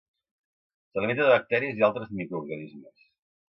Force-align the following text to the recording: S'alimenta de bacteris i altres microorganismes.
S'alimenta 0.95 1.27
de 1.27 1.33
bacteris 1.35 1.79
i 1.83 1.87
altres 1.89 2.17
microorganismes. 2.23 3.07